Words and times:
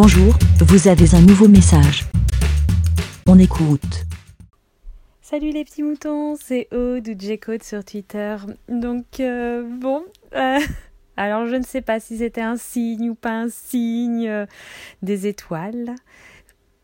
Bonjour, 0.00 0.32
vous 0.60 0.86
avez 0.86 1.12
un 1.16 1.20
nouveau 1.22 1.48
message. 1.48 2.04
On 3.26 3.36
écoute. 3.36 4.04
Salut 5.22 5.50
les 5.50 5.64
petits 5.64 5.82
moutons, 5.82 6.36
c'est 6.36 6.72
Aude 6.72 7.08
ou 7.08 7.14
J-Code 7.18 7.64
sur 7.64 7.84
Twitter. 7.84 8.36
Donc 8.68 9.18
euh, 9.18 9.64
bon, 9.68 10.04
euh, 10.36 10.60
alors 11.16 11.46
je 11.46 11.56
ne 11.56 11.64
sais 11.64 11.80
pas 11.80 11.98
si 11.98 12.18
c'était 12.18 12.42
un 12.42 12.56
signe 12.56 13.10
ou 13.10 13.16
pas 13.16 13.32
un 13.32 13.48
signe 13.48 14.28
euh, 14.28 14.46
des 15.02 15.26
étoiles, 15.26 15.96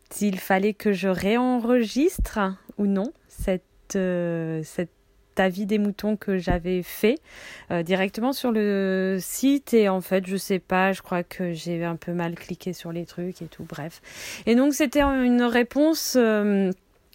s'il 0.09 0.37
fallait 0.37 0.73
que 0.73 0.91
je 0.91 1.07
réenregistre 1.07 2.39
ou 2.77 2.85
non 2.85 3.13
cette, 3.29 3.63
cette 3.93 4.94
avis 5.39 5.65
des 5.65 5.77
moutons 5.77 6.15
que 6.17 6.37
j'avais 6.37 6.83
fait 6.83 7.19
euh, 7.71 7.83
directement 7.83 8.33
sur 8.33 8.51
le 8.51 9.17
site. 9.19 9.73
Et 9.73 9.89
en 9.89 10.01
fait 10.01 10.25
je 10.27 10.37
sais 10.37 10.59
pas 10.59 10.91
je 10.91 11.01
crois 11.01 11.23
que 11.23 11.53
j'ai 11.53 11.83
un 11.83 11.95
peu 11.95 12.13
mal 12.13 12.35
cliqué 12.35 12.73
sur 12.73 12.91
les 12.91 13.05
trucs 13.05 13.41
et 13.41 13.47
tout 13.47 13.65
bref. 13.67 14.01
Et 14.45 14.55
donc 14.55 14.73
c'était 14.73 15.01
une 15.01 15.43
réponse 15.43 16.15
euh, 16.19 16.71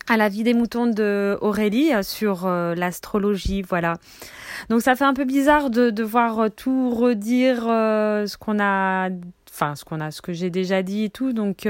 à 0.09 0.17
la 0.17 0.29
vie 0.29 0.43
des 0.43 0.55
moutons 0.55 0.87
de 0.87 1.39
Aurélie 1.41 1.91
sur 2.03 2.47
euh, 2.47 2.75
l'astrologie 2.75 3.63
voilà. 3.63 3.99
Donc 4.69 4.83
ça 4.83 4.97
fait 4.97 5.05
un 5.05 5.15
peu 5.15 5.25
bizarre 5.25 5.71
de 5.71 5.91
devoir 5.91 6.51
tout 6.51 6.91
redire 6.91 7.63
ce 7.63 8.37
qu'on 8.37 8.59
a 8.61 9.09
enfin 9.53 9.75
ce 9.75 9.85
qu'on 9.85 10.01
a 10.01 10.11
ce 10.11 10.23
que 10.23 10.33
j'ai 10.33 10.51
déjà 10.51 10.83
dit 10.83 11.05
et 11.05 11.11
tout. 11.11 11.33
Donc 11.33 11.69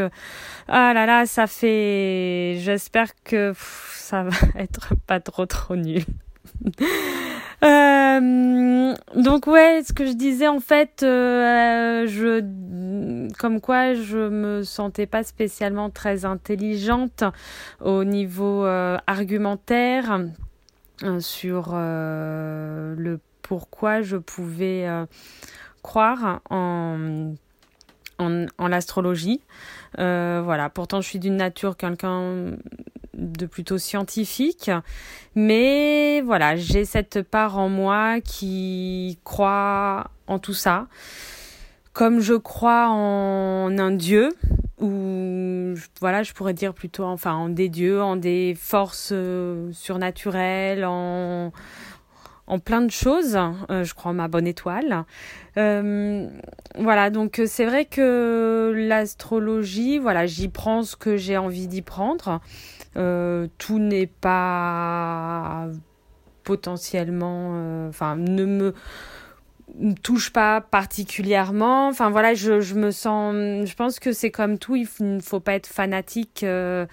ah 0.68 0.94
là 0.94 1.06
là 1.06 1.26
ça 1.26 1.46
fait 1.46 2.56
j'espère 2.60 3.10
que 3.24 3.52
ça 4.10 4.24
va 4.24 4.36
être 4.56 4.94
pas 5.06 5.20
trop 5.20 5.46
trop 5.46 5.76
nul 5.76 6.04
Euh, 7.62 8.94
donc 9.16 9.46
ouais, 9.46 9.82
ce 9.86 9.92
que 9.92 10.06
je 10.06 10.12
disais 10.12 10.48
en 10.48 10.60
fait, 10.60 11.02
euh, 11.02 12.06
je, 12.06 12.42
comme 13.38 13.60
quoi 13.60 13.92
je 13.92 14.16
me 14.16 14.62
sentais 14.62 15.04
pas 15.04 15.24
spécialement 15.24 15.90
très 15.90 16.24
intelligente 16.24 17.22
au 17.84 18.04
niveau 18.04 18.64
euh, 18.64 18.96
argumentaire 19.06 20.20
sur 21.18 21.74
le 21.74 23.20
pourquoi 23.42 24.00
je 24.00 24.16
pouvais 24.16 24.86
croire 25.82 26.40
en 26.48 27.34
en, 28.18 28.46
en 28.56 28.68
l'astrologie. 28.68 29.42
voilà, 29.98 30.70
pourtant 30.72 31.02
je 31.02 31.08
suis 31.08 31.18
d'une 31.18 31.36
nature 31.36 31.76
quelqu'un 31.76 32.56
de 33.20 33.46
plutôt 33.46 33.78
scientifique. 33.78 34.70
Mais 35.34 36.22
voilà, 36.22 36.56
j'ai 36.56 36.84
cette 36.84 37.22
part 37.22 37.58
en 37.58 37.68
moi 37.68 38.20
qui 38.20 39.18
croit 39.24 40.10
en 40.26 40.38
tout 40.38 40.54
ça. 40.54 40.88
Comme 41.92 42.20
je 42.20 42.34
crois 42.34 42.88
en 42.88 43.76
un 43.78 43.90
dieu, 43.90 44.30
ou 44.80 45.74
voilà, 46.00 46.22
je 46.22 46.32
pourrais 46.32 46.54
dire 46.54 46.72
plutôt 46.72 47.04
enfin 47.04 47.34
en 47.34 47.48
des 47.48 47.68
dieux, 47.68 48.00
en 48.00 48.16
des 48.16 48.56
forces 48.58 49.10
euh, 49.12 49.70
surnaturelles, 49.72 50.84
en 50.84 51.52
en 52.50 52.58
plein 52.58 52.82
de 52.82 52.90
choses. 52.90 53.38
Euh, 53.70 53.84
je 53.84 53.94
crois 53.94 54.12
ma 54.12 54.28
bonne 54.28 54.46
étoile. 54.46 55.04
Euh, 55.56 56.28
voilà, 56.76 57.10
donc 57.10 57.40
c'est 57.46 57.64
vrai 57.64 57.84
que 57.84 58.72
l'astrologie, 58.76 59.98
voilà, 59.98 60.26
j'y 60.26 60.48
prends 60.48 60.82
ce 60.82 60.96
que 60.96 61.16
j'ai 61.16 61.36
envie 61.36 61.68
d'y 61.68 61.82
prendre. 61.82 62.40
Euh, 62.96 63.46
tout 63.58 63.78
n'est 63.78 64.08
pas 64.08 65.68
potentiellement, 66.42 67.52
euh, 67.54 67.88
enfin, 67.88 68.16
ne 68.16 68.44
me 68.44 68.74
touche 70.02 70.32
pas 70.32 70.60
particulièrement. 70.60 71.86
Enfin 71.86 72.10
voilà, 72.10 72.34
je, 72.34 72.60
je 72.60 72.74
me 72.74 72.90
sens, 72.90 73.34
je 73.64 73.74
pense 73.74 74.00
que 74.00 74.12
c'est 74.12 74.32
comme 74.32 74.58
tout, 74.58 74.74
il 74.74 74.88
ne 75.00 75.20
faut 75.20 75.38
pas 75.38 75.54
être 75.54 75.68
fanatique 75.68 76.42
euh, 76.42 76.86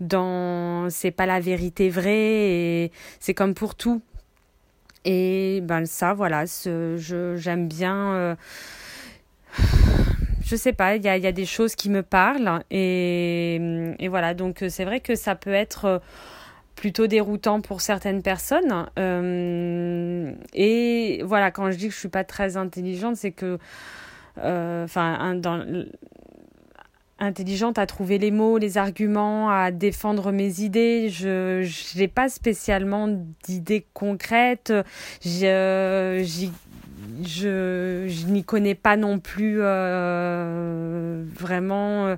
dans, 0.00 0.90
c'est 0.90 1.12
pas 1.12 1.26
la 1.26 1.38
vérité 1.38 1.88
vraie 1.88 2.50
et 2.84 2.92
c'est 3.20 3.34
comme 3.34 3.54
pour 3.54 3.76
tout. 3.76 4.02
Et 5.04 5.60
ben 5.62 5.86
ça, 5.86 6.14
voilà, 6.14 6.44
j'aime 7.36 7.68
bien 7.68 8.36
je 10.44 10.56
sais 10.56 10.72
pas, 10.72 10.96
il 10.96 11.02
y 11.02 11.08
a, 11.08 11.16
y 11.16 11.26
a, 11.26 11.32
des 11.32 11.46
choses 11.46 11.74
qui 11.74 11.88
me 11.90 12.02
parlent 12.02 12.62
et, 12.70 13.56
et 13.98 14.08
voilà, 14.08 14.34
donc 14.34 14.62
euh, 14.62 14.68
c'est 14.68 14.84
vrai 14.84 15.00
que 15.00 15.14
ça 15.14 15.34
peut 15.34 15.52
être 15.52 15.84
euh, 15.86 15.98
plutôt 16.76 17.06
déroutant 17.06 17.60
pour 17.62 17.80
certaines 17.80 18.22
personnes. 18.22 18.86
Euh, 18.98 20.32
et 20.52 21.22
voilà, 21.24 21.50
quand 21.50 21.70
je 21.70 21.76
dis 21.76 21.88
que 21.88 21.94
je 21.94 21.98
suis 21.98 22.08
pas 22.08 22.24
très 22.24 22.56
intelligente, 22.56 23.16
c'est 23.16 23.32
que, 23.32 23.58
enfin, 24.36 25.34
dans 25.36 25.64
intelligente 27.18 27.78
à 27.78 27.86
trouver 27.86 28.18
les 28.18 28.30
mots, 28.30 28.58
les 28.58 28.78
arguments, 28.78 29.50
à 29.50 29.70
défendre 29.70 30.32
mes 30.32 30.60
idées. 30.60 31.08
Je 31.10 31.98
n'ai 31.98 32.08
pas 32.08 32.28
spécialement 32.28 33.08
d'idées 33.44 33.86
concrètes. 33.94 34.72
Je, 35.22 36.24
je 37.22 38.26
n'y 38.26 38.44
connais 38.44 38.74
pas 38.74 38.96
non 38.96 39.18
plus 39.18 39.58
euh, 39.60 41.24
vraiment. 41.34 42.06
Euh, 42.06 42.16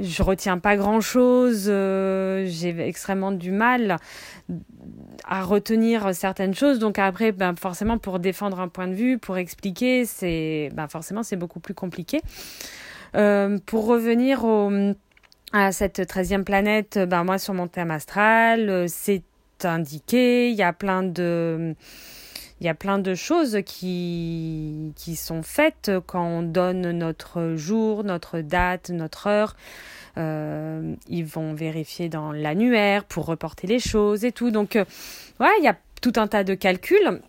je 0.00 0.22
retiens 0.22 0.58
pas 0.58 0.76
grand 0.76 1.00
chose. 1.00 1.66
Euh, 1.68 2.44
j'ai 2.46 2.78
extrêmement 2.80 3.32
du 3.32 3.50
mal 3.50 3.96
à 5.24 5.42
retenir 5.42 6.14
certaines 6.14 6.54
choses. 6.54 6.78
Donc 6.78 6.98
après, 6.98 7.32
ben 7.32 7.54
forcément, 7.56 7.98
pour 7.98 8.18
défendre 8.18 8.60
un 8.60 8.68
point 8.68 8.88
de 8.88 8.94
vue, 8.94 9.18
pour 9.18 9.36
expliquer, 9.36 10.04
c'est 10.04 10.70
ben 10.74 10.88
forcément 10.88 11.22
c'est 11.22 11.36
beaucoup 11.36 11.60
plus 11.60 11.74
compliqué. 11.74 12.20
Pour 13.12 13.86
revenir 13.86 14.44
au, 14.44 14.70
à 15.52 15.72
cette 15.72 16.06
treizième 16.06 16.44
planète, 16.44 16.98
ben 16.98 17.24
moi 17.24 17.38
sur 17.38 17.54
mon 17.54 17.68
thème 17.68 17.90
astral, 17.90 18.86
c'est 18.88 19.22
indiqué. 19.64 20.50
Il 20.50 20.56
y 20.56 20.62
a 20.62 20.72
plein 20.72 21.02
de 21.02 21.74
il 22.62 22.66
y 22.66 22.68
a 22.68 22.74
plein 22.74 23.00
de 23.00 23.16
choses 23.16 23.58
qui, 23.66 24.92
qui 24.94 25.16
sont 25.16 25.42
faites 25.42 25.90
quand 26.06 26.24
on 26.24 26.42
donne 26.42 26.92
notre 26.92 27.56
jour, 27.56 28.04
notre 28.04 28.38
date, 28.38 28.90
notre 28.90 29.26
heure. 29.26 29.56
Euh, 30.16 30.94
ils 31.08 31.24
vont 31.24 31.54
vérifier 31.54 32.08
dans 32.08 32.30
l'annuaire 32.30 33.02
pour 33.02 33.26
reporter 33.26 33.66
les 33.66 33.80
choses 33.80 34.24
et 34.24 34.30
tout. 34.30 34.52
Donc, 34.52 34.76
euh, 34.76 34.84
il 35.40 35.64
y 35.64 35.66
a 35.66 35.76
tout 36.00 36.12
un 36.14 36.28
tas 36.28 36.44
de 36.44 36.54
calculs. 36.54 37.20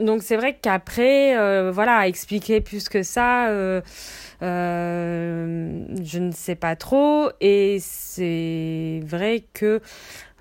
Donc, 0.00 0.22
c'est 0.22 0.36
vrai 0.36 0.56
qu'après, 0.60 1.36
euh, 1.36 1.70
voilà, 1.72 2.06
expliquer 2.06 2.60
plus 2.60 2.88
que 2.88 3.02
ça, 3.02 3.48
euh, 3.48 3.80
je 4.40 6.18
ne 6.18 6.32
sais 6.32 6.54
pas 6.54 6.76
trop. 6.76 7.30
Et 7.40 7.78
c'est 7.80 9.00
vrai 9.04 9.44
que 9.52 9.80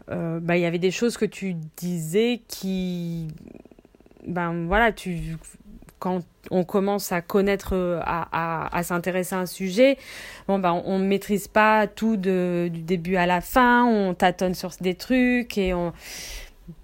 bah, 0.10 0.56
il 0.56 0.62
y 0.62 0.66
avait 0.66 0.78
des 0.80 0.92
choses 0.92 1.18
que 1.18 1.26
tu 1.26 1.56
disais 1.76 2.42
qui 2.48 3.28
ben 4.26 4.66
voilà, 4.68 4.92
tu 4.92 5.38
quand 6.00 6.22
on 6.52 6.64
commence 6.64 7.12
à 7.12 7.22
connaître, 7.22 8.02
à, 8.06 8.28
à, 8.32 8.78
à 8.78 8.84
s'intéresser 8.84 9.36
à 9.36 9.40
un 9.40 9.46
sujet, 9.46 9.98
bon 10.48 10.60
ben 10.60 10.82
on 10.86 11.00
ne 11.00 11.06
maîtrise 11.06 11.48
pas 11.48 11.88
tout 11.88 12.18
de, 12.18 12.70
du 12.72 12.82
début 12.82 13.16
à 13.16 13.26
la 13.26 13.42
fin, 13.42 13.86
on 13.86 14.14
tâtonne 14.14 14.54
sur 14.54 14.72
des 14.80 14.96
trucs 14.96 15.58
et 15.58 15.74
on 15.74 15.94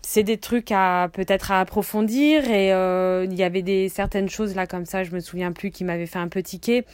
c'est 0.06 0.24
des 0.24 0.38
trucs 0.38 0.72
à 0.72 1.10
peut-être 1.12 1.52
à 1.52 1.60
approfondir 1.60 2.50
et 2.50 2.74
euh, 2.74 3.26
il 3.26 3.34
y 3.36 3.44
avait 3.44 3.62
des 3.62 3.90
certaines 3.90 4.30
choses 4.30 4.54
là 4.54 4.68
comme 4.68 4.86
ça, 4.86 5.04
je 5.04 5.12
me 5.12 5.20
souviens 5.20 5.52
plus 5.52 5.72
qui 5.72 5.84
m'avaient 5.84 6.06
fait 6.06 6.20
un 6.20 6.28
peu 6.28 6.44
tiquer, 6.44 6.86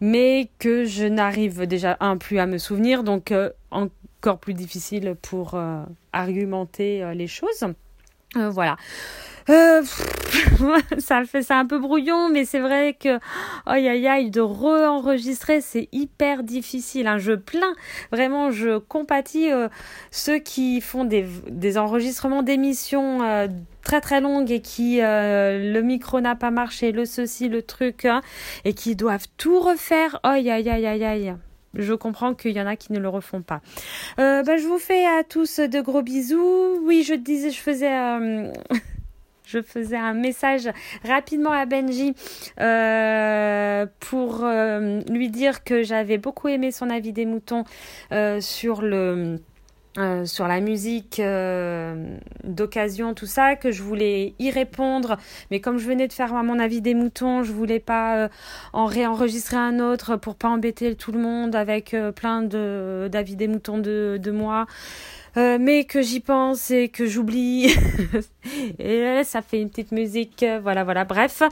mais 0.00 0.48
que 0.58 0.84
je 0.84 1.04
n'arrive 1.04 1.66
déjà 1.66 1.96
un 2.00 2.16
plus 2.16 2.38
à 2.38 2.46
me 2.46 2.58
souvenir, 2.58 3.04
donc 3.04 3.32
euh, 3.32 3.50
encore 3.70 4.38
plus 4.38 4.54
difficile 4.54 5.14
pour 5.20 5.54
euh, 5.54 5.84
argumenter 6.12 7.14
les 7.14 7.28
choses. 7.28 7.66
voilà. 8.34 8.76
Euh, 9.50 9.82
ça 10.98 11.24
fait 11.24 11.42
ça 11.42 11.58
un 11.58 11.66
peu 11.66 11.78
brouillon, 11.78 12.28
mais 12.28 12.44
c'est 12.44 12.60
vrai 12.60 12.96
que 12.98 13.18
aïe 13.66 13.88
aïe 13.88 14.06
aïe 14.06 14.30
de 14.30 14.40
re-enregistrer 14.40 15.60
c'est 15.60 15.88
hyper 15.92 16.42
difficile. 16.42 17.06
Hein. 17.06 17.18
Je 17.18 17.32
plains 17.32 17.74
vraiment, 18.10 18.50
je 18.50 18.78
compatis 18.78 19.50
euh, 19.50 19.68
ceux 20.10 20.38
qui 20.38 20.80
font 20.80 21.04
des, 21.04 21.26
des 21.48 21.78
enregistrements 21.78 22.42
d'émissions 22.42 23.22
euh, 23.22 23.48
très 23.82 24.00
très 24.00 24.20
longues 24.20 24.50
et 24.50 24.60
qui 24.60 25.00
le 25.00 25.80
micro 25.80 26.20
n'a 26.20 26.36
pas 26.36 26.50
marché, 26.50 26.92
le 26.92 27.04
ceci, 27.04 27.48
le 27.48 27.62
truc, 27.62 28.04
hein, 28.04 28.20
et 28.64 28.74
qui 28.74 28.94
doivent 28.94 29.26
tout 29.36 29.60
refaire. 29.60 30.20
Aïe 30.22 30.50
aïe 30.50 30.68
aïe 30.68 30.86
aïe 30.86 31.04
aïe 31.04 31.34
je 31.74 31.94
comprends 31.94 32.34
qu'il 32.34 32.52
y 32.52 32.60
en 32.60 32.66
a 32.66 32.76
qui 32.76 32.92
ne 32.92 32.98
le 32.98 33.08
refont 33.08 33.42
pas. 33.42 33.60
Euh, 34.18 34.42
bah, 34.42 34.56
je 34.56 34.66
vous 34.66 34.78
fais 34.78 35.06
à 35.06 35.24
tous 35.24 35.60
de 35.60 35.80
gros 35.80 36.02
bisous. 36.02 36.80
Oui, 36.82 37.02
je 37.02 37.14
disais, 37.14 37.50
je 37.50 37.60
faisais 37.60 37.90
je 39.44 39.60
faisais 39.60 39.96
un 39.96 40.14
message 40.14 40.68
rapidement 41.04 41.52
à 41.52 41.66
Benji 41.66 42.14
euh, 42.60 43.86
pour 44.00 44.44
euh, 44.44 45.00
lui 45.10 45.30
dire 45.30 45.64
que 45.64 45.82
j'avais 45.82 46.18
beaucoup 46.18 46.48
aimé 46.48 46.70
son 46.70 46.90
avis 46.90 47.12
des 47.12 47.26
moutons 47.26 47.64
euh, 48.12 48.40
sur 48.40 48.82
la 48.82 50.60
musique 50.60 51.20
d'occasion, 52.44 53.14
tout 53.14 53.26
ça, 53.26 53.56
que 53.56 53.70
je 53.70 53.82
voulais 53.82 54.34
y 54.38 54.50
répondre. 54.50 55.18
Mais 55.50 55.60
comme 55.60 55.78
je 55.78 55.86
venais 55.86 56.08
de 56.08 56.12
faire 56.12 56.32
mon 56.32 56.58
avis 56.58 56.80
des 56.80 56.94
moutons, 56.94 57.42
je 57.42 57.52
voulais 57.52 57.80
pas 57.80 58.30
en 58.72 58.86
réenregistrer 58.86 59.58
un 59.58 59.80
autre 59.80 60.16
pour 60.16 60.36
pas 60.36 60.48
embêter 60.48 60.94
tout 60.94 61.12
le 61.12 61.18
monde 61.18 61.54
avec 61.54 61.94
plein 62.16 62.42
de 62.42 63.10
d'avis 63.12 63.36
des 63.36 63.48
moutons 63.48 63.78
de 63.78 64.30
moi. 64.30 64.66
Euh, 65.36 65.58
mais 65.60 65.84
que 65.84 66.02
j'y 66.02 66.20
pense 66.20 66.70
et 66.70 66.88
que 66.88 67.06
j'oublie. 67.06 67.74
et 68.78 69.22
ça 69.24 69.42
fait 69.42 69.60
une 69.60 69.70
petite 69.70 69.92
musique, 69.92 70.42
euh, 70.42 70.60
voilà, 70.62 70.84
voilà, 70.84 71.04
bref. 71.04 71.42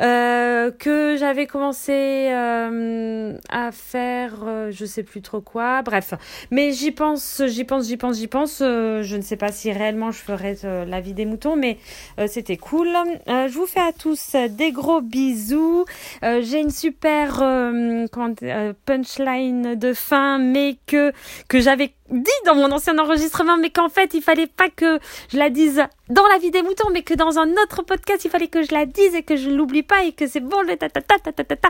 Euh, 0.00 0.70
que 0.70 1.16
j'avais 1.18 1.46
commencé 1.46 2.28
euh, 2.30 3.36
à 3.50 3.72
faire, 3.72 4.70
je 4.70 4.84
sais 4.84 5.02
plus 5.02 5.22
trop 5.22 5.40
quoi, 5.40 5.82
bref. 5.82 6.14
Mais 6.50 6.72
j'y 6.72 6.90
pense, 6.90 7.42
j'y 7.46 7.64
pense, 7.64 7.86
j'y 7.86 7.96
pense, 7.96 8.16
j'y 8.16 8.26
pense. 8.26 8.58
je 8.60 9.16
ne 9.16 9.22
sais 9.22 9.36
pas 9.36 9.52
si 9.52 9.72
réellement 9.72 10.10
je 10.10 10.18
ferai 10.18 10.56
la 10.64 11.00
vie 11.00 11.14
des 11.14 11.26
moutons, 11.26 11.56
mais 11.56 11.78
c'était 12.26 12.56
cool. 12.56 12.88
je 13.26 13.52
vous 13.52 13.66
fais 13.66 13.80
à 13.80 13.92
tous 13.92 14.36
des 14.50 14.72
gros 14.72 15.00
bisous. 15.00 15.84
J'ai 16.22 16.60
une 16.60 16.70
super 16.70 17.36
punchline 18.84 19.74
de 19.74 19.92
fin, 19.92 20.38
mais 20.38 20.76
que, 20.86 21.12
que 21.48 21.60
j'avais 21.60 21.92
dit 22.10 22.30
dans 22.44 22.54
mon 22.54 22.70
ancien 22.72 22.98
enregistrement, 22.98 23.25
mais 23.60 23.70
qu'en 23.70 23.88
fait, 23.88 24.14
il 24.14 24.22
fallait 24.22 24.46
pas 24.46 24.68
que 24.68 24.98
je 25.30 25.38
la 25.38 25.50
dise 25.50 25.82
dans 26.08 26.26
la 26.28 26.38
vie 26.38 26.50
des 26.50 26.62
moutons, 26.62 26.88
mais 26.92 27.02
que 27.02 27.14
dans 27.14 27.38
un 27.38 27.50
autre 27.52 27.82
podcast, 27.82 28.24
il 28.24 28.30
fallait 28.30 28.48
que 28.48 28.62
je 28.62 28.72
la 28.72 28.86
dise 28.86 29.14
et 29.14 29.22
que 29.22 29.36
je 29.36 29.50
l'oublie 29.50 29.82
pas 29.82 30.04
et 30.04 30.12
que 30.12 30.26
c'est 30.26 30.40
bon 30.40 30.64
ta 30.66 30.76
ta 30.76 31.00
ta 31.00 31.18
ta 31.18 31.32
ta 31.32 31.44
ta 31.44 31.56
ta. 31.56 31.68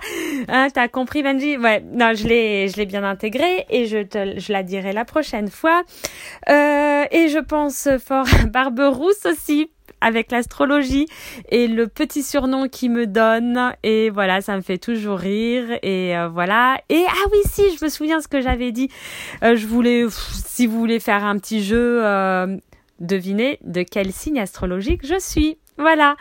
Hein, 0.49 0.69
t'as 0.73 0.89
compris, 0.89 1.23
Benji? 1.23 1.57
Ouais, 1.57 1.83
non, 1.93 2.13
je 2.15 2.27
l'ai, 2.27 2.69
je 2.69 2.77
l'ai 2.77 2.87
bien 2.87 3.05
intégré 3.05 3.67
et 3.71 3.87
je 3.87 4.03
te, 4.03 4.39
je 4.39 4.53
la 4.53 4.63
dirai 4.63 4.93
la 4.93 5.05
prochaine 5.05 5.49
fois. 5.49 5.83
Euh, 6.49 7.05
et 7.11 7.29
je 7.29 7.39
pense 7.39 7.89
fort 7.99 8.27
à 8.43 8.47
Barberousse 8.47 9.27
aussi 9.27 9.71
avec 10.01 10.31
l'astrologie 10.31 11.07
et 11.51 11.69
le 11.69 11.87
petit 11.87 12.23
surnom 12.23 12.69
qui 12.69 12.89
me 12.89 13.07
donne. 13.07 13.75
Et 13.83 14.11
voilà 14.11 14.41
ça 14.41 14.57
me 14.57 14.63
fait 14.63 14.79
toujours 14.79 15.19
rire. 15.19 15.79
Et 15.83 16.17
euh, 16.17 16.29
voilà. 16.29 16.81
Et 16.89 17.05
ah 17.09 17.29
oui 17.33 17.39
si 17.45 17.63
je 17.77 17.85
me 17.85 17.91
souviens 17.91 18.21
ce 18.21 18.29
que 18.29 18.41
j'avais 18.41 18.73
dit. 18.73 18.91
Euh, 19.43 19.57
je 19.57 19.67
voulais 19.67 20.07
si 20.11 20.67
vous 20.67 20.79
voulez 20.79 21.01
faire 21.01 21.25
un 21.25 21.39
petit 21.39 21.63
jeu 21.63 22.05
euh, 22.05 22.57
devinez 23.01 23.59
de 23.63 23.83
quel 23.83 24.13
signe 24.13 24.41
astrologique 24.41 25.07
je 25.07 25.19
suis. 25.19 25.59
Voilà. 25.79 26.17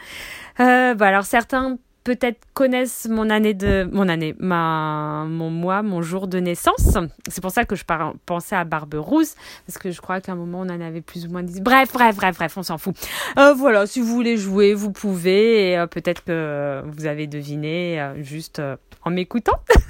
Bah 0.57 1.07
alors 1.07 1.25
certains 1.25 1.77
peut-être 2.05 2.39
connaissent 2.53 3.07
mon 3.09 3.29
année 3.31 3.55
de 3.55 3.89
mon 3.91 4.07
année 4.07 4.35
ma 4.39 5.25
mon 5.27 5.49
mois 5.49 5.81
mon 5.81 6.01
jour 6.01 6.27
de 6.27 6.39
naissance. 6.39 6.97
C'est 7.27 7.41
pour 7.41 7.51
ça 7.51 7.65
que 7.65 7.75
je 7.75 7.83
pensais 8.25 8.55
à 8.55 8.63
Barberousse 8.63 9.35
parce 9.65 9.79
que 9.79 9.91
je 9.91 9.99
crois 9.99 10.21
qu'à 10.21 10.31
un 10.31 10.35
moment 10.35 10.59
on 10.59 10.69
en 10.69 10.81
avait 10.81 11.01
plus 11.01 11.25
ou 11.25 11.31
moins 11.31 11.43
dit. 11.43 11.59
Bref 11.59 11.91
bref 11.91 12.15
bref 12.15 12.37
bref 12.37 12.57
on 12.57 12.63
s'en 12.63 12.77
fout. 12.77 12.95
Euh, 13.37 13.53
voilà 13.53 13.87
si 13.87 13.99
vous 13.99 14.07
voulez 14.07 14.37
jouer 14.37 14.75
vous 14.75 14.91
pouvez 14.91 15.71
et 15.71 15.77
euh, 15.77 15.87
peut-être 15.87 16.23
que 16.23 16.83
vous 16.85 17.07
avez 17.07 17.25
deviné 17.25 17.99
euh, 17.99 18.21
juste 18.23 18.61
en 19.03 19.09
m'écoutant. 19.09 19.59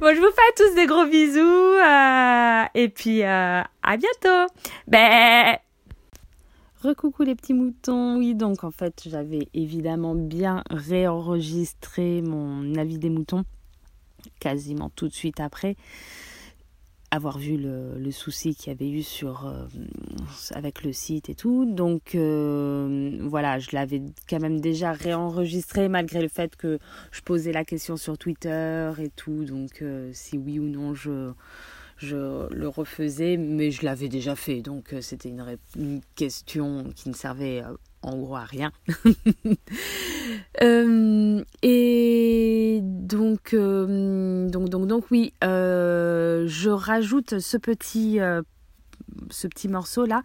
Bon 0.00 0.14
je 0.14 0.20
vous 0.20 0.30
fais 0.30 0.42
à 0.48 0.54
tous 0.56 0.74
des 0.76 0.86
gros 0.86 1.06
bisous 1.06 1.78
et 2.74 2.88
puis 2.88 3.24
à 3.24 3.66
bientôt. 3.96 4.52
Ben 4.86 5.58
Recoucou 6.82 7.22
les 7.22 7.36
petits 7.36 7.54
moutons. 7.54 8.16
Oui, 8.18 8.34
donc 8.34 8.64
en 8.64 8.72
fait, 8.72 9.04
j'avais 9.06 9.46
évidemment 9.54 10.16
bien 10.16 10.64
réenregistré 10.68 12.22
mon 12.22 12.74
avis 12.74 12.98
des 12.98 13.08
moutons 13.08 13.44
quasiment 14.40 14.90
tout 14.90 15.06
de 15.06 15.12
suite 15.12 15.38
après 15.38 15.76
avoir 17.12 17.38
vu 17.38 17.58
le, 17.58 18.10
souci 18.10 18.54
qu'il 18.54 18.72
y 18.72 18.74
avait 18.74 18.88
eu 18.88 19.04
euh, 19.22 19.66
avec 20.52 20.82
le 20.82 20.92
site 20.92 21.28
et 21.28 21.34
tout. 21.34 21.66
Donc 21.66 22.14
euh, 22.14 23.18
voilà, 23.20 23.58
je 23.58 23.68
l'avais 23.72 24.02
quand 24.28 24.40
même 24.40 24.60
déjà 24.60 24.92
réenregistré 24.92 25.88
malgré 25.88 26.22
le 26.22 26.28
fait 26.28 26.56
que 26.56 26.78
je 27.12 27.20
posais 27.20 27.52
la 27.52 27.64
question 27.64 27.96
sur 27.96 28.16
Twitter 28.16 28.90
et 28.98 29.10
tout. 29.10 29.44
Donc 29.44 29.82
euh, 29.82 30.10
si 30.14 30.38
oui 30.38 30.58
ou 30.58 30.64
non 30.64 30.94
je 30.94 31.32
je 32.02 32.52
le 32.52 32.68
refaisais, 32.68 33.36
mais 33.36 33.70
je 33.70 33.84
l'avais 33.84 34.08
déjà 34.08 34.34
fait, 34.34 34.60
donc 34.60 34.92
euh, 34.92 35.00
c'était 35.00 35.28
une, 35.28 36.00
question 36.16 36.84
qui 36.96 37.08
ne 37.08 37.14
servait 37.14 37.62
euh, 37.62 37.76
en 38.02 38.16
gros 38.16 38.36
à 38.36 38.44
rien. 38.44 38.72
Euh, 40.62 41.42
et 41.62 42.80
donc, 42.82 43.54
donc, 43.54 44.68
donc, 44.68 44.86
donc, 44.86 45.10
oui, 45.10 45.32
je 45.42 46.68
rajoute 46.68 47.40
ce 47.40 47.56
petit, 47.56 48.18
ce 49.30 49.46
petit 49.48 49.68
morceau 49.68 50.04
là 50.06 50.22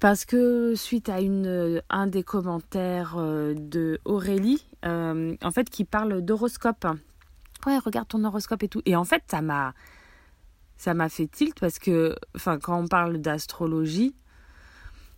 parce 0.00 0.24
que 0.24 0.74
suite 0.74 1.08
à 1.08 1.20
une, 1.20 1.80
un 1.88 2.06
des 2.06 2.22
commentaires 2.22 3.16
de 3.16 4.00
Aurélie, 4.04 4.66
en 4.84 5.50
fait, 5.52 5.70
qui 5.70 5.84
parle 5.84 6.20
d'horoscope. 6.20 6.86
Ouais, 7.66 7.78
regarde 7.78 8.08
ton 8.08 8.22
horoscope 8.24 8.62
et 8.62 8.68
tout. 8.68 8.82
Et 8.86 8.96
en 8.96 9.04
fait, 9.04 9.22
ça 9.30 9.40
m'a 9.40 9.72
ça 10.80 10.94
m'a 10.94 11.10
fait 11.10 11.26
tilt 11.26 11.60
parce 11.60 11.78
que, 11.78 12.16
enfin, 12.34 12.58
quand 12.58 12.80
on 12.80 12.88
parle 12.88 13.18
d'astrologie, 13.18 14.14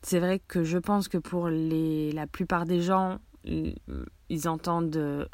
c'est 0.02 0.18
vrai 0.18 0.40
que 0.40 0.64
je 0.64 0.76
pense 0.76 1.06
que 1.06 1.18
pour 1.18 1.46
les, 1.50 2.10
la 2.10 2.26
plupart 2.26 2.64
des 2.64 2.82
gens, 2.82 3.20
ils 3.44 4.48
entendent 4.48 4.96
euh, 4.96 5.24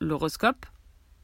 l'horoscope, 0.00 0.64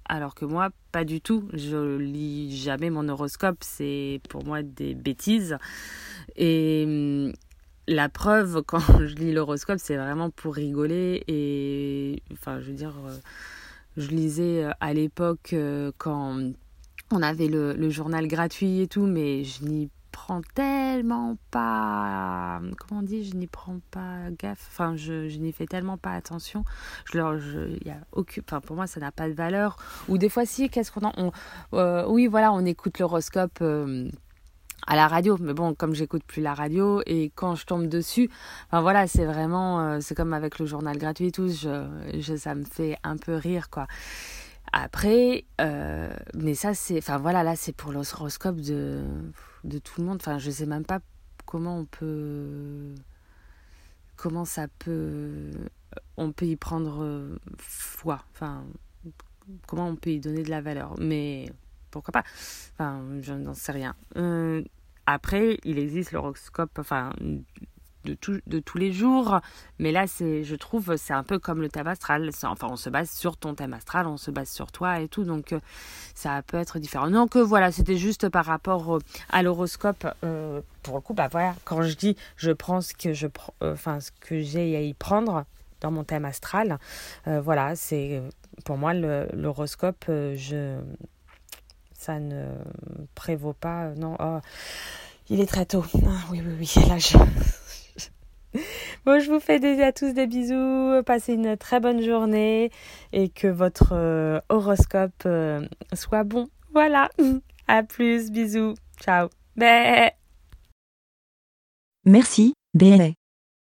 alors 0.04 0.34
que 0.34 0.44
moi, 0.44 0.68
pas 0.92 1.04
du 1.04 1.22
tout. 1.22 1.48
Je 1.54 1.96
lis 1.96 2.54
jamais 2.54 2.90
mon 2.90 3.08
horoscope, 3.08 3.56
c'est 3.62 4.20
pour 4.28 4.44
moi 4.44 4.62
des 4.62 4.94
bêtises. 4.94 5.56
Et 6.36 6.84
hum, 6.86 7.32
la 7.88 8.10
preuve, 8.10 8.62
quand 8.66 9.06
je 9.06 9.14
lis 9.14 9.32
l'horoscope, 9.32 9.78
c'est 9.78 9.96
vraiment 9.96 10.28
pour 10.28 10.54
rigoler. 10.54 11.24
Et 11.28 12.22
enfin, 12.34 12.60
je 12.60 12.66
veux 12.66 12.76
dire, 12.76 12.94
euh, 13.06 13.16
je 13.96 14.08
lisais 14.08 14.64
euh, 14.64 14.70
à 14.80 14.92
l'époque 14.92 15.54
quand 15.96 16.52
on 17.10 17.22
avait 17.22 17.48
le, 17.48 17.90
journal 17.90 18.26
gratuit 18.26 18.80
et 18.80 18.88
tout, 18.88 19.06
mais 19.06 19.44
je 19.44 19.64
n'y 19.64 19.90
prends 20.10 20.42
tellement 20.54 21.36
pas 21.50 22.60
comment 22.78 23.00
on 23.00 23.02
dit 23.02 23.24
je 23.24 23.34
n'y 23.34 23.48
prends 23.48 23.80
pas 23.90 24.30
gaffe. 24.38 24.68
Enfin 24.70 24.94
je, 24.96 25.36
n'y 25.38 25.52
fais 25.52 25.66
tellement 25.66 25.98
pas 25.98 26.12
attention. 26.12 26.64
Je 27.04 27.18
leur 27.18 27.38
je 27.38 27.84
y 27.84 27.90
a 27.90 27.98
aucune 28.12 28.44
enfin 28.46 28.60
pour 28.60 28.76
moi 28.76 28.86
ça 28.86 29.00
n'a 29.00 29.10
pas 29.10 29.28
de 29.28 29.34
valeur. 29.34 29.76
Ou 30.08 30.16
des 30.16 30.28
fois 30.28 30.46
si 30.46 30.70
qu'est-ce 30.70 30.92
qu'on 30.92 31.10
on 31.16 31.32
euh, 31.74 32.06
oui 32.08 32.28
voilà 32.28 32.52
on 32.52 32.64
écoute 32.64 33.00
l'horoscope 33.00 33.58
euh, 33.60 34.08
à 34.86 34.94
la 34.94 35.08
radio. 35.08 35.36
Mais 35.40 35.52
bon 35.52 35.74
comme 35.74 35.94
j'écoute 35.94 36.22
plus 36.24 36.42
la 36.42 36.54
radio 36.54 37.02
et 37.06 37.32
quand 37.34 37.56
je 37.56 37.66
tombe 37.66 37.88
dessus 37.88 38.30
enfin 38.68 38.82
voilà 38.82 39.08
c'est 39.08 39.24
vraiment 39.24 39.80
euh, 39.80 39.98
c'est 40.00 40.14
comme 40.14 40.32
avec 40.32 40.60
le 40.60 40.66
journal 40.66 40.96
gratuit 40.96 41.26
et 41.26 41.32
tout 41.32 41.48
je, 41.48 41.86
je 42.20 42.36
ça 42.36 42.54
me 42.54 42.64
fait 42.64 42.96
un 43.02 43.16
peu 43.16 43.34
rire 43.34 43.68
quoi 43.68 43.88
après, 44.76 45.44
euh, 45.60 46.12
mais 46.34 46.54
ça, 46.54 46.74
c'est. 46.74 46.98
Enfin 46.98 47.18
voilà, 47.18 47.44
là, 47.44 47.54
c'est 47.54 47.72
pour 47.72 47.92
l'horoscope 47.92 48.56
de, 48.56 49.04
de 49.62 49.78
tout 49.78 50.00
le 50.00 50.06
monde. 50.08 50.18
Enfin, 50.20 50.38
je 50.38 50.50
sais 50.50 50.66
même 50.66 50.84
pas 50.84 50.98
comment 51.46 51.78
on 51.78 51.84
peut. 51.84 52.92
Comment 54.16 54.44
ça 54.44 54.66
peut. 54.80 55.52
On 56.16 56.32
peut 56.32 56.46
y 56.46 56.56
prendre 56.56 57.38
foi. 57.58 58.24
Enfin, 58.32 58.64
comment 59.68 59.86
on 59.86 59.94
peut 59.94 60.10
y 60.10 60.18
donner 60.18 60.42
de 60.42 60.50
la 60.50 60.60
valeur. 60.60 60.96
Mais 60.98 61.48
pourquoi 61.92 62.10
pas? 62.10 62.24
Enfin, 62.72 63.00
je 63.20 63.32
n'en 63.32 63.54
sais 63.54 63.70
rien. 63.70 63.94
Euh, 64.16 64.64
après, 65.06 65.58
il 65.62 65.78
existe 65.78 66.10
l'horoscope. 66.10 66.80
Enfin, 66.80 67.12
de, 68.04 68.14
tous 68.60 68.78
les 68.78 68.92
jours. 68.92 69.40
Mais 69.78 69.92
là, 69.92 70.06
c'est, 70.06 70.44
je 70.44 70.56
trouve, 70.56 70.96
c'est 70.96 71.12
un 71.12 71.22
peu 71.22 71.38
comme 71.38 71.60
le 71.60 71.68
thème 71.68 71.86
astral. 71.86 72.30
Enfin, 72.44 72.68
on 72.70 72.76
se 72.76 72.90
base 72.90 73.10
sur 73.10 73.36
ton 73.36 73.54
thème 73.54 73.72
astral, 73.72 74.06
on 74.06 74.16
se 74.16 74.30
base 74.30 74.50
sur 74.50 74.72
toi 74.72 75.00
et 75.00 75.08
tout. 75.08 75.24
Donc, 75.24 75.52
euh, 75.52 75.60
ça 76.14 76.42
peut 76.42 76.58
être 76.58 76.78
différent. 76.78 77.10
Donc, 77.10 77.36
euh, 77.36 77.42
voilà, 77.42 77.72
c'était 77.72 77.96
juste 77.96 78.28
par 78.28 78.44
rapport 78.44 78.98
à 79.30 79.42
l'horoscope. 79.42 80.06
Euh, 80.24 80.60
pour 80.82 80.96
le 80.96 81.00
coup, 81.00 81.14
bah 81.14 81.28
voilà, 81.30 81.54
quand 81.64 81.82
je 81.82 81.94
dis 81.94 82.16
je 82.36 82.50
prends 82.50 82.80
ce 82.80 82.92
que 82.92 83.14
je 83.14 83.26
enfin, 83.62 84.00
ce 84.00 84.10
que 84.20 84.40
j'ai 84.40 84.76
à 84.76 84.82
y 84.82 84.92
prendre 84.92 85.44
dans 85.80 85.90
mon 85.90 86.04
thème 86.04 86.26
astral, 86.26 86.78
voilà, 87.24 87.74
c'est 87.74 88.22
pour 88.66 88.76
moi 88.76 88.92
l'horoscope, 88.92 90.04
je 90.08 90.78
ça 92.04 92.20
ne 92.20 92.44
prévaut 93.14 93.54
pas. 93.54 93.88
Non, 93.96 94.16
oh, 94.20 94.38
il 95.30 95.40
est 95.40 95.46
très 95.46 95.64
tôt. 95.64 95.84
Ah, 96.06 96.26
oui, 96.30 96.42
oui, 96.44 96.54
oui. 96.58 96.86
Là, 96.86 96.96
Bon, 99.06 99.20
je 99.20 99.30
vous 99.30 99.40
fais 99.40 99.60
des, 99.60 99.82
à 99.82 99.92
tous 99.92 100.14
des 100.14 100.26
bisous, 100.26 101.02
passez 101.04 101.34
une 101.34 101.56
très 101.56 101.80
bonne 101.80 102.02
journée 102.02 102.70
et 103.12 103.28
que 103.28 103.48
votre 103.48 103.92
euh, 103.92 104.40
horoscope 104.48 105.22
euh, 105.26 105.66
soit 105.92 106.24
bon. 106.24 106.48
Voilà. 106.72 107.10
À 107.66 107.82
plus, 107.82 108.30
bisous. 108.30 108.74
Ciao. 109.00 109.28
Merci, 112.04 112.52
Bé. 112.74 113.14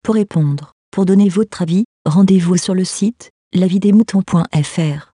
Pour 0.03 0.15
répondre, 0.15 0.73
pour 0.91 1.05
donner 1.05 1.29
votre 1.29 1.62
avis, 1.62 1.85
rendez-vous 2.05 2.57
sur 2.57 2.73
le 2.73 2.83
site 2.83 3.29
lavidemouton.fr. 3.53 5.12